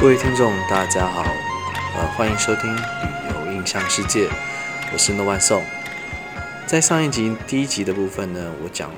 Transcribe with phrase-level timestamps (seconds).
[0.00, 1.24] 各位听众，大家好，
[1.96, 2.80] 呃，欢迎收听旅
[3.34, 4.28] 游印象世界，
[4.92, 5.60] 我是诺万颂。
[6.68, 8.96] 在上一集第一集的部分呢，我讲了，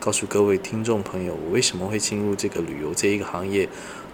[0.00, 3.68] 告诉各位听众朋友，我为什么会进入这个旅游这一个行业。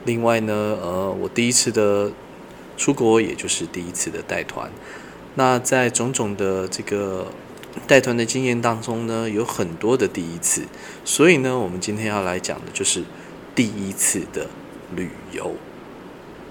[0.04, 2.12] 另外呢，呃，我第一次的
[2.76, 4.70] 出国，也就是第一次的带团。
[5.36, 7.32] 那在种种的这个
[7.86, 10.66] 带团的经验当中呢，有很多的第一次，
[11.06, 13.02] 所以呢，我们今天要来讲的就是
[13.54, 14.46] 第一次的
[14.94, 15.54] 旅游。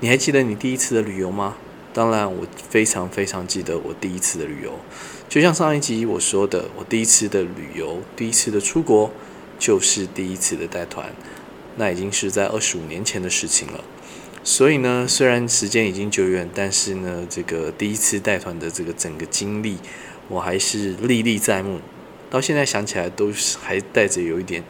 [0.01, 1.57] 你还记得你第一次的旅游吗？
[1.93, 4.79] 当然，我非常非常记得我第一次的旅游。
[5.27, 9.11] 就像上一集我说的，我第一次的旅游，第一次的出国，
[9.57, 11.13] 就是第一次的带团。
[11.75, 13.83] 那已经是在二十五年前的事情了。
[14.41, 19.77] 所以呢，虽然时间已经久远，但是呢，这个第一次带团的这个整个经历，
[20.29, 21.81] 我还是历历在目。
[22.29, 24.63] 到现在想起来，都是还带着有一点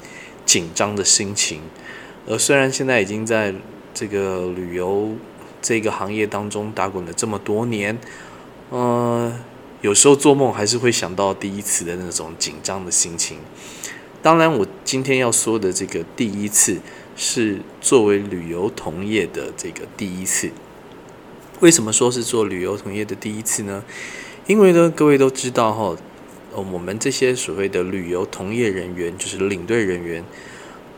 [0.45, 1.61] 紧张的心情。
[2.27, 3.53] 而虽然现在已经在
[3.93, 5.11] 这个旅游
[5.61, 7.97] 这个行业当中打滚了这么多年，
[8.69, 9.33] 呃，
[9.81, 13.39] 有时候做梦还是会想到第一次的那种紧张的心情。
[14.21, 16.79] 当然，我今天要说的这个第一次
[17.15, 20.49] 是作为旅游同业的这个第一次。
[21.61, 23.83] 为什么说是做旅游同业的第一次呢？
[24.47, 25.95] 因为呢，各位都知道哈，
[26.53, 30.23] 我们这些所谓的旅游同业人员，就是领队人员。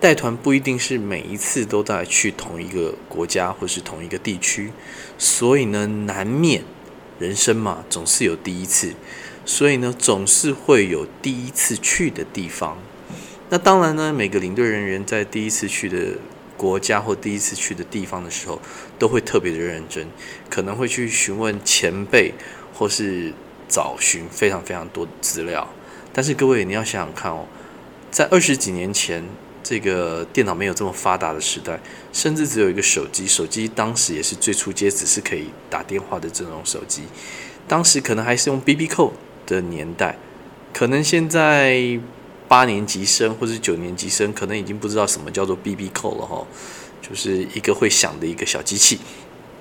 [0.01, 4.71] 带团不一定是每一次都在去同一个国家或是同一个地区，
[5.19, 6.63] 所以呢，难免
[7.19, 8.95] 人生嘛，总是有第一次，
[9.45, 12.79] 所以呢，总是会有第一次去的地方。
[13.49, 16.17] 那当然呢，每个领队人员在第一次去的
[16.57, 18.59] 国家或第一次去的地方的时候，
[18.97, 20.07] 都会特别的认真，
[20.49, 22.33] 可能会去询问前辈
[22.73, 23.31] 或是
[23.69, 25.71] 找寻非常非常多的资料。
[26.11, 27.45] 但是各位，你要想想看哦，
[28.09, 29.23] 在二十几年前。
[29.63, 31.79] 这个电脑没有这么发达的时代，
[32.11, 33.27] 甚至只有一个手机。
[33.27, 37.03] 手机当时也是最初阶，只是可以打电话的这种手机。
[37.67, 39.13] 当时可能还是用 BB 扣
[39.45, 40.17] 的年代，
[40.73, 41.99] 可能现在
[42.47, 46.45] 八年级生或者九年级生，可能已经不知道什么叫做 BB 扣了哈，
[47.01, 48.99] 就是一个会响的一个小机器。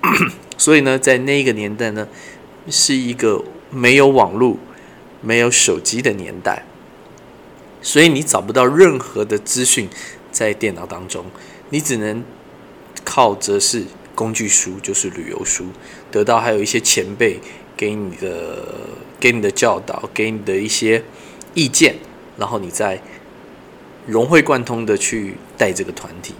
[0.56, 2.08] 所以呢，在那个年代呢，
[2.68, 4.56] 是一个没有网络、
[5.20, 6.64] 没有手机的年代。
[7.82, 9.88] 所以你找不到任何的资讯
[10.30, 11.24] 在电脑当中，
[11.70, 12.22] 你只能
[13.04, 15.66] 靠着是工具书，就是旅游书，
[16.10, 17.38] 得到还有一些前辈
[17.76, 18.64] 给你的
[19.18, 21.02] 给你的教导，给你的一些
[21.54, 21.96] 意见，
[22.36, 23.00] 然后你再
[24.06, 26.34] 融会贯通的去带这个团体。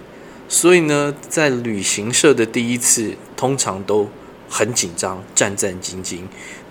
[0.49, 4.09] 所以呢，在旅行社的第一次，通常都。
[4.51, 6.19] 很紧张，战战兢兢。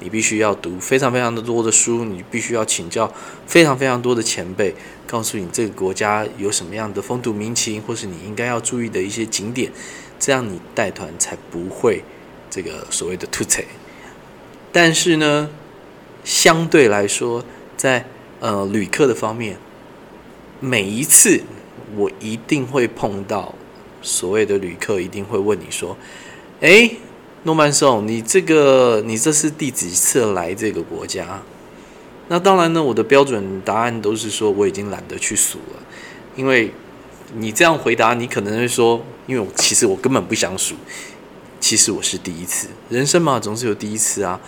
[0.01, 3.11] 你必须要读非常非常的多的书，你必须要请教
[3.47, 4.75] 非常非常多的前辈，
[5.07, 9.71] 告诉你这个国家有什么样的风土民情，或是你应该要注意的一些景点，
[10.19, 12.03] 这样你带团才不会
[12.49, 13.63] 这个所谓的吐槽。
[14.71, 15.49] 但是呢，
[16.23, 17.43] 相对来说，
[17.75, 18.05] 在
[18.39, 19.57] 呃旅客的方面，
[20.59, 21.41] 每一次
[21.95, 23.55] 我一定会碰到
[24.01, 25.97] 所谓的旅客，一定会问你说
[26.61, 26.91] ：“哎。”
[27.43, 31.41] 诺曼颂，你这个你这是第几次来这个国家？
[32.27, 35.81] 那当然呢，我的标准答案都是说我已经懒得去数了，
[36.35, 36.73] 因为
[37.37, 40.75] 你这样回答，你可能会说，因为我其实我根本不想数，
[41.61, 44.41] 其实我是第一次，人生嘛总是有第一次啊，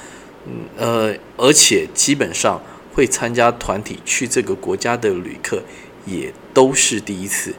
[0.45, 2.61] 嗯呃，而且基本上
[2.93, 5.63] 会参加团体去这个国家的旅客
[6.05, 7.53] 也都是第一次，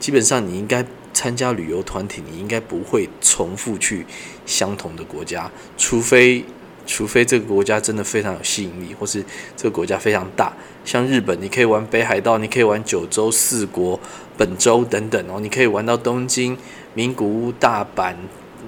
[0.00, 0.86] 基本上你应该。
[1.18, 4.06] 参加旅游团体，你应该不会重复去
[4.46, 6.44] 相同的国家，除非
[6.86, 9.24] 除非这个国家真的非常有吸引力，或是
[9.56, 10.52] 这个国家非常大，
[10.84, 13.98] 像日本，你可以玩北海道，你可以玩九州四国、
[14.36, 16.56] 本州等等哦，你可以玩到东京、
[16.94, 18.14] 名古屋、大阪，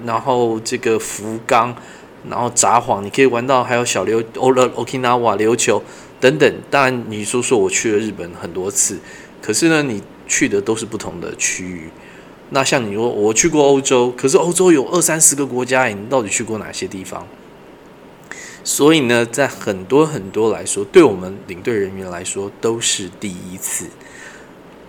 [0.05, 1.73] 然后这个福冈，
[2.29, 5.81] 然后札幌，你可以玩到还有小琉、欧勒 Okinawa 琉球
[6.19, 6.53] 等等。
[6.69, 8.99] 当然，你说说我去了日本很多次，
[9.41, 11.89] 可是呢，你去的都是不同的区域。
[12.53, 17.25] 那像你说，我去过欧洲，可是欧洲有二三十个国家，你到底去过哪些地方？
[18.65, 23.85] 所以呢，在很多很多来说，对我们领队人员来说都是第一次。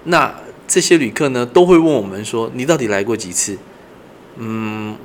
[0.05, 0.35] 那
[0.67, 3.56] 这些旅客呢，都会问我们说：“你到底来过几次？”
[4.37, 4.97] 嗯，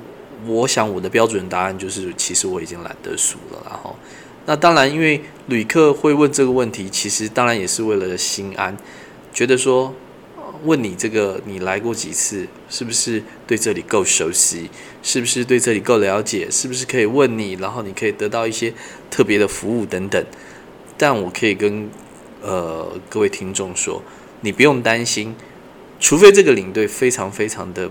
[0.44, 3.62] 我想我的标准答案就是，其实我已经懒得数了。
[3.70, 3.94] 然后，
[4.46, 8.76] 那当然，因为旅客会问这个问题，其实当然也是为了心安，
[9.32, 9.94] 觉得说。
[10.64, 12.46] 问你这个，你来过几次？
[12.68, 14.70] 是不是对这里够熟悉？
[15.02, 16.50] 是不是对这里够了解？
[16.50, 18.72] 是不是可以问你，然后你可以得到一些
[19.10, 20.24] 特别的服务等等？
[20.96, 21.88] 但我可以跟
[22.42, 24.02] 呃各位听众说，
[24.40, 25.34] 你不用担心，
[26.00, 27.90] 除非这个领队非常非常的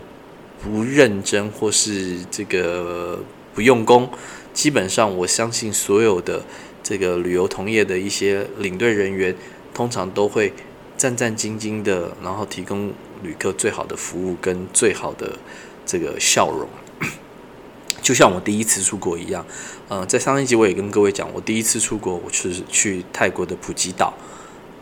[0.61, 3.23] 不认真或是这个
[3.53, 4.09] 不用功，
[4.53, 6.43] 基本上我相信所有的
[6.83, 9.35] 这个旅游同业的一些领队人员，
[9.73, 10.51] 通常都会
[10.97, 12.91] 战战兢兢的，然后提供
[13.23, 15.37] 旅客最好的服务跟最好的
[15.85, 16.67] 这个笑容。
[18.01, 19.45] 就像我第一次出国一样，
[19.87, 24.13] 呃，在上一集我也跟各位讲，我第一次出国，我是去泰国的普吉岛。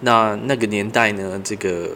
[0.02, 1.90] 那那个年代呢，这个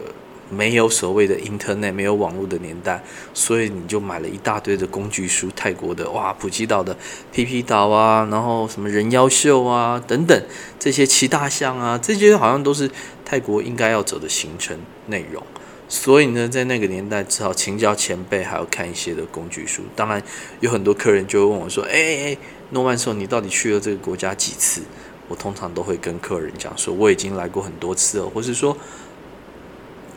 [0.50, 3.02] 没有所谓的 Internet，没有网络的年代，
[3.32, 6.96] 所以你就买了一大堆的工具书，泰国的哇，普吉岛的
[7.32, 10.42] 皮皮岛啊，然后什么人妖秀啊等等
[10.78, 12.90] 这些骑大象啊，这些好像都是
[13.24, 15.42] 泰国应该要走的行程内容。
[15.88, 19.82] 所以呢，在那个年代，只好请教前辈，还要看一些的工具书。
[19.96, 20.22] 当然，
[20.60, 22.36] 有很多客人就会问我说：“哎哎，
[22.70, 24.82] 诺曼颂，你到底去了这个国家几次？”
[25.26, 28.76] 我通常都会跟客人讲说：“我已经来过很多次了，或是说，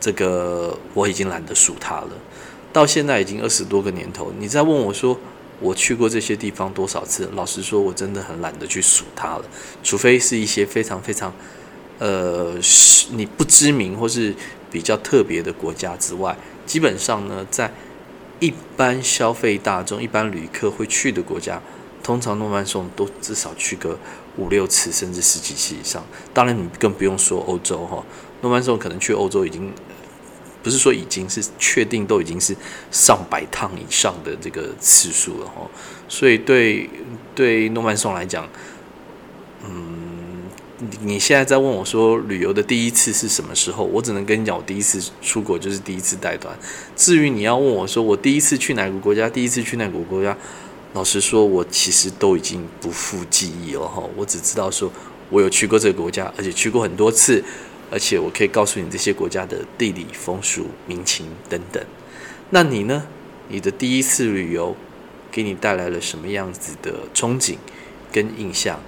[0.03, 2.09] 这个我已经懒得数它了。
[2.73, 5.17] 到现在已经二十多个年头，你再问我说
[5.61, 7.29] 我去过这些地方多少次？
[7.35, 9.45] 老实说，我真的很懒得去数它了。
[9.81, 11.33] 除非是一些非常非常，
[11.99, 12.55] 呃，
[13.11, 14.35] 你不知名或是。”
[14.73, 16.35] 比较特别的国家之外，
[16.65, 17.71] 基本上呢，在
[18.39, 21.61] 一般消费大众、一般旅客会去的国家，
[22.01, 23.99] 通常诺曼颂都至少去个
[24.35, 26.03] 五六次，甚至十几次以上。
[26.33, 28.03] 当然，你更不用说欧洲哈，
[28.41, 29.71] 诺曼颂可能去欧洲已经
[30.63, 32.55] 不是说已经是确定都已经是
[32.89, 35.69] 上百趟以上的这个次数了哈。
[36.07, 36.89] 所以对
[37.35, 38.49] 对诺曼颂来讲，
[39.63, 39.99] 嗯。
[41.01, 43.85] 你现在在问我说旅游的第一次是什么时候？
[43.85, 46.53] 我只能跟你讲，我第一次出国就是第一次带团。
[46.93, 50.37] 至于你要问我说我第一次去哪个国家，第一次去哪个国家，
[50.91, 54.03] 老实说，我其实都已经不复记忆了哈。
[54.17, 54.91] 我只知道说
[55.29, 57.41] 我有去过这个国家，而且去过很多次，
[57.93, 61.85] 而且我可以告诉你这些国家的地理风俗民情等等。
[62.49, 63.05] 那你呢？
[63.49, 64.75] 你的第一次旅游
[65.31, 67.55] 给你带来了什么样子的憧憬
[68.11, 68.79] 跟印象？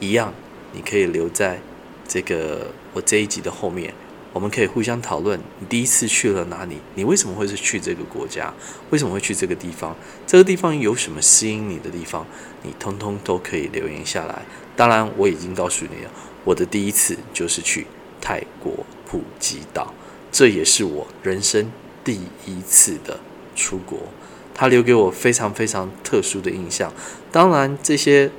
[0.00, 0.32] 一样。
[0.72, 1.60] 你可以留在
[2.08, 3.92] 这个我这一集的后面，
[4.32, 5.38] 我们可以互相讨论。
[5.58, 6.78] 你第一次去了哪里？
[6.94, 8.54] 你为什么会是去这个国家？
[8.88, 9.94] 为什么会去这个地方？
[10.26, 12.26] 这个地方有什么吸引你的地方？
[12.62, 14.40] 你通通都可以留言下来。
[14.74, 16.10] 当然，我已经告诉你了，
[16.44, 17.86] 我的第一次就是去
[18.22, 18.72] 泰国
[19.04, 19.92] 普吉岛，
[20.30, 21.70] 这也是我人生
[22.02, 23.20] 第一次的
[23.54, 23.98] 出国，
[24.54, 26.90] 它留给我非常非常特殊的印象。
[27.30, 28.30] 当然，这些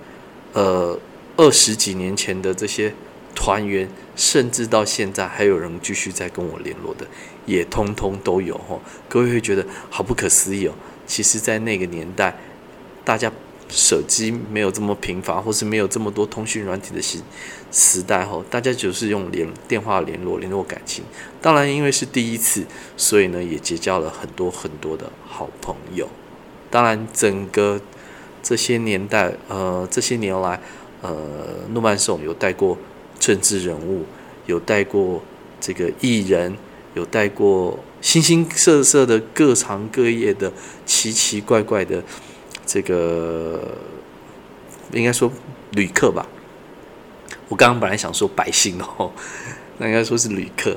[0.53, 0.99] 呃。
[1.35, 2.93] 二十几年前的这些
[3.33, 7.07] 团员，甚至到现在还有人继续在跟我联络的，
[7.47, 8.79] 也通通都有哈。
[9.09, 10.73] 各位会觉得好不可思议哦。
[11.07, 12.37] 其实，在那个年代，
[13.03, 13.31] 大家
[13.69, 17.19] 手机没有这么频繁，或是没有这么多通讯软体的时
[17.71, 21.03] 时代后，大家就是用联电话联络联络感情。
[21.41, 22.65] 当然，因为是第一次，
[22.97, 26.07] 所以呢，也结交了很多很多的好朋友。
[26.69, 27.79] 当然，整个
[28.41, 30.59] 这些年代，呃，这些年来。
[31.05, 32.77] 呃，诺曼颂有带过
[33.19, 34.05] 政治人物，
[34.45, 35.21] 有带过
[35.59, 36.55] 这个艺人，
[36.93, 40.49] 有带过形形色色的各行各业的
[40.85, 42.01] 奇奇怪怪的
[42.73, 43.61] 这个，
[44.93, 45.31] 应该说
[45.73, 46.25] 旅客吧。
[47.47, 49.11] 我刚刚本来想说百姓哦，
[49.77, 50.75] 那应该说是旅客。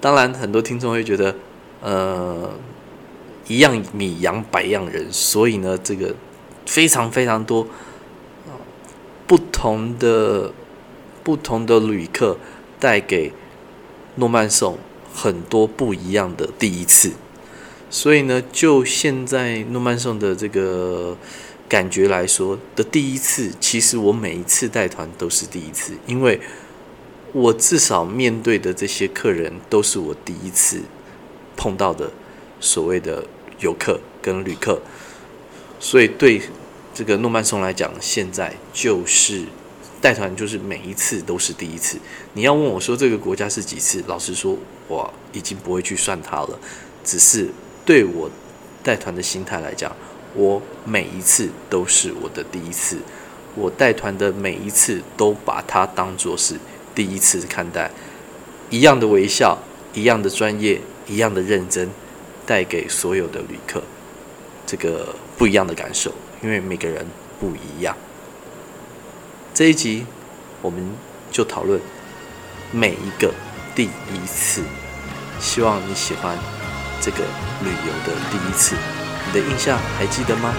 [0.00, 1.36] 当然，很多听众会觉得，
[1.80, 2.50] 呃，
[3.46, 6.16] 一样米养百样人，所以呢，这个
[6.66, 7.68] 非常非常多。
[9.28, 10.52] 不同的
[11.22, 12.38] 不同的旅客
[12.80, 13.32] 带给
[14.16, 14.78] 诺曼颂
[15.14, 17.12] 很多不一样的第一次，
[17.88, 21.16] 所以呢，就现在诺曼颂的这个
[21.68, 26.40] 感觉来说的第一次，其实我每一次带团都是第一次，因为
[27.32, 30.82] 我至少面对的这些客人都是我第一次
[31.56, 32.10] 碰到的
[32.60, 33.24] 所谓的
[33.60, 34.80] 游客跟旅客，
[35.80, 36.42] 所以对。
[36.98, 39.44] 这个诺曼松来讲，现在就是
[40.00, 41.98] 带团，就是每一次都是第一次。
[42.32, 44.02] 你要问我说这个国家是几次？
[44.06, 44.56] 老实说，
[44.88, 46.58] 我已经不会去算它了。
[47.04, 47.50] 只是
[47.86, 48.28] 对我
[48.82, 49.94] 带团的心态来讲，
[50.34, 52.98] 我每一次都是我的第一次。
[53.54, 56.56] 我带团的每一次都把它当做是
[56.94, 57.90] 第一次看待，
[58.68, 59.56] 一样的微笑，
[59.94, 61.88] 一样的专业，一样的认真，
[62.44, 63.82] 带给所有的旅客
[64.66, 66.12] 这个不一样的感受。
[66.42, 67.06] 因为每个人
[67.40, 67.96] 不一样，
[69.54, 70.04] 这一集
[70.60, 70.84] 我们
[71.30, 71.80] 就讨论
[72.72, 73.32] 每一个
[73.74, 74.62] 第一次。
[75.38, 76.36] 希望你喜欢
[77.00, 77.18] 这个
[77.62, 78.74] 旅游的第一次，
[79.26, 80.52] 你的印象还记得吗？